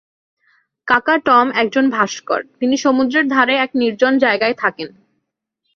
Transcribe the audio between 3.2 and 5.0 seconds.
ধারে এক নির্জন জায়গায় থাকেন।